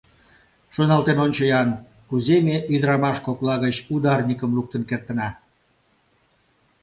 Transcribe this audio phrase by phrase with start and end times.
[0.73, 1.69] Шоналтен ончо-ян:
[2.09, 5.29] кузе ме ӱдырамаш кокла гыч ударникым луктын кертына?